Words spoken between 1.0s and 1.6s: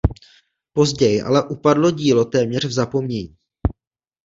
ale